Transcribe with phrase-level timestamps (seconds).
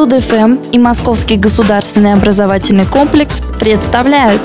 [0.00, 4.40] Студ-ФМ и Московский государственный образовательный комплекс представляют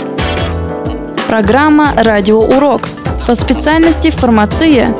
[1.30, 2.90] Программа «Радиоурок»
[3.26, 4.94] по специальности «Фармация».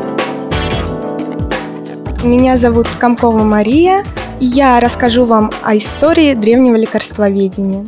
[2.24, 4.06] Меня зовут Комкова Мария,
[4.40, 7.86] и я расскажу вам о истории древнего лекарствоведения.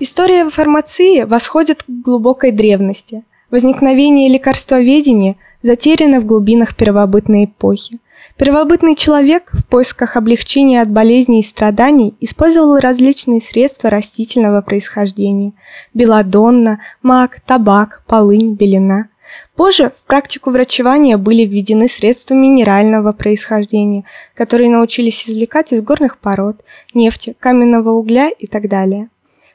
[0.00, 3.22] История фармации восходит к глубокой древности.
[3.52, 8.00] Возникновение лекарствоведения затеряно в глубинах первобытной эпохи–
[8.36, 15.52] Первобытный человек в поисках облегчения от болезней и страданий использовал различные средства растительного происхождения–
[15.94, 19.08] белладонна, мак, табак, полынь, белина.
[19.54, 26.62] Позже в практику врачевания были введены средства минерального происхождения, которые научились извлекать из горных пород,
[26.94, 29.08] нефти, каменного угля и так далее.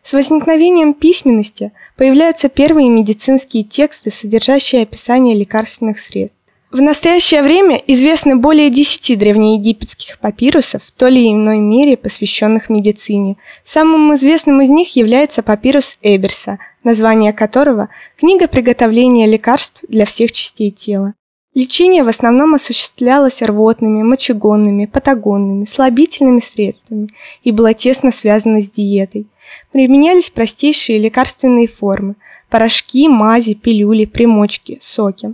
[0.03, 6.36] С возникновением письменности появляются первые медицинские тексты, содержащие описание лекарственных средств.
[6.69, 13.37] В настоящее время известны более 10 древнеегипетских папирусов, в той или иной мере посвященных медицине.
[13.63, 20.71] Самым известным из них является папирус Эберса, название которого– книга приготовления лекарств для всех частей
[20.71, 21.13] тела.
[21.53, 27.07] Лечение в основном осуществлялось рвотными, мочегонными, патагонными, слабительными средствами
[27.43, 29.27] и было тесно связано с диетой.
[29.71, 32.15] Применялись простейшие лекарственные формы–
[32.49, 35.33] порошки, мази, пилюли, примочки, соки.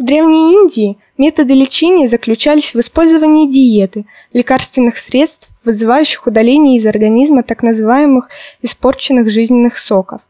[0.00, 7.42] В Древней Индии методы лечения заключались в использовании диеты, лекарственных средств, вызывающих удаление из организма
[7.42, 8.30] так называемых
[8.62, 10.22] испорченных жизненных соков.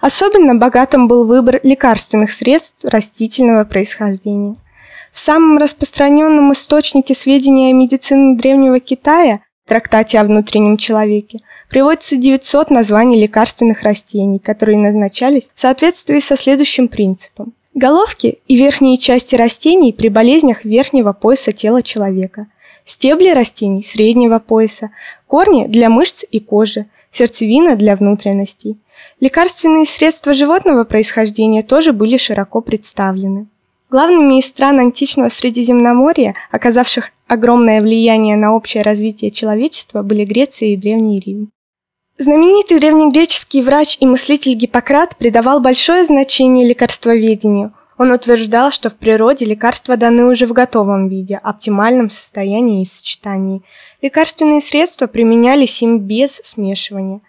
[0.00, 4.56] Особенно богатым был выбор лекарственных средств растительного происхождения.
[5.12, 12.70] В самом распространенном источнике сведений о медицине Древнего Китая, трактате о внутреннем человеке, приводится 900
[12.70, 17.52] названий лекарственных растений, которые назначались в соответствии со следующим принципом.
[17.80, 22.48] Головки и верхние части растений при болезнях верхнего пояса тела человека.
[22.84, 24.90] Стебли растений среднего пояса,
[25.28, 28.78] корни для мышц и кожи, сердцевина для внутренностей.
[29.20, 33.46] Лекарственные средства животного происхождения тоже были широко представлены.
[33.90, 40.76] Главными из стран античного Средиземноморья, оказавших огромное влияние на общее развитие человечества, были Греция и
[40.76, 41.52] Древний Рим.
[42.20, 47.72] Знаменитый древнегреческий врач и мыслитель Гиппократ придавал большое значение лекарствоведению.
[47.96, 53.62] Он утверждал, что в природе лекарства даны уже в готовом виде, оптимальном состоянии и сочетании.
[54.02, 57.20] Лекарственные средства применялись им без смешивания.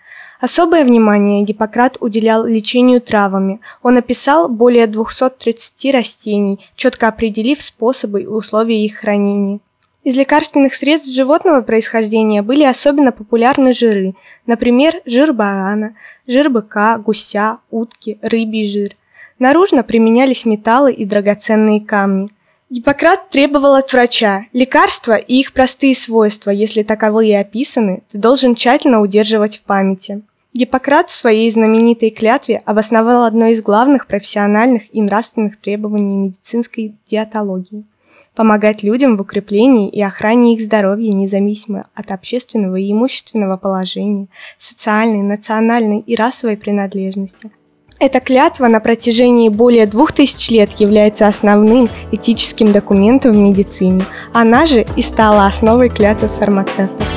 [0.41, 3.59] Особое внимание Гиппократ уделял лечению травами.
[3.83, 9.59] Он описал более 230 растений, четко определив способы и условия их хранения.
[10.03, 14.15] Из лекарственных средств животного происхождения были особенно популярны жиры,
[14.45, 15.95] например, жир барана,
[16.25, 18.95] жир быка, гуся, утки, рыбий жир.
[19.39, 22.29] Наружно применялись металлы и драгоценные камни.
[22.69, 29.01] Гиппократ требовал от врача лекарства и их простые свойства, если таковые описаны, ты должен тщательно
[29.01, 30.21] удерживать в памяти.
[30.53, 37.83] Гиппократ в своей знаменитой клятве обосновал одно из главных профессиональных и нравственных требований медицинской диатологии–
[38.39, 45.22] помогать людям в укреплении и охране их здоровья независимо от общественного и имущественного положения, социальной,
[45.23, 47.51] национальной и расовой принадлежности.
[48.00, 54.05] Эта клятва на протяжении более двух тысяч лет является основным этическим документом в медицине.
[54.31, 57.08] Она же и стала основой клятвы фармацевтов.